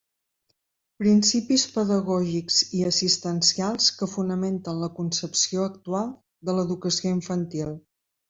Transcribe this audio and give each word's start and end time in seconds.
Principis 1.01 1.65
pedagògics 1.73 2.61
i 2.79 2.81
assistencials 2.91 3.91
que 3.99 4.09
fonamenten 4.15 4.81
la 4.85 4.89
concepció 5.01 5.67
actual 5.73 6.11
de 6.49 6.57
l'educació 6.61 7.13
infantil. 7.19 7.77